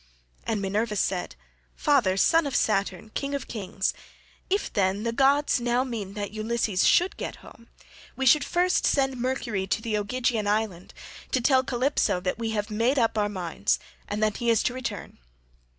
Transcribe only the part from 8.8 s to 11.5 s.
send Mercury to the Ogygian island to